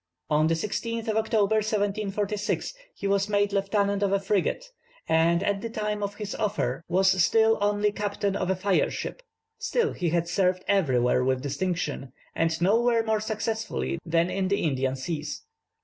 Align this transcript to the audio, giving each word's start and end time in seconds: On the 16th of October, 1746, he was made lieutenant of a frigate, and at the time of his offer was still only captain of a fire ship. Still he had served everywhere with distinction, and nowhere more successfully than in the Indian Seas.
On 0.31 0.47
the 0.47 0.55
16th 0.55 1.07
of 1.09 1.15
October, 1.15 1.57
1746, 1.57 2.73
he 2.95 3.05
was 3.05 3.29
made 3.29 3.53
lieutenant 3.53 4.01
of 4.01 4.11
a 4.11 4.19
frigate, 4.19 4.65
and 5.07 5.43
at 5.43 5.61
the 5.61 5.69
time 5.69 6.01
of 6.01 6.15
his 6.15 6.33
offer 6.33 6.83
was 6.87 7.21
still 7.23 7.59
only 7.61 7.91
captain 7.91 8.35
of 8.35 8.49
a 8.49 8.55
fire 8.55 8.89
ship. 8.89 9.21
Still 9.59 9.93
he 9.93 10.09
had 10.09 10.27
served 10.27 10.63
everywhere 10.67 11.23
with 11.23 11.43
distinction, 11.43 12.13
and 12.33 12.59
nowhere 12.59 13.03
more 13.03 13.19
successfully 13.19 13.99
than 14.03 14.31
in 14.31 14.47
the 14.47 14.63
Indian 14.63 14.95
Seas. 14.95 15.43